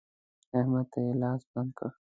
احمد 0.57 0.85
ته 0.91 0.97
يې 1.05 1.11
لاس 1.21 1.41
بند 1.51 1.71
کړ. 1.77 1.89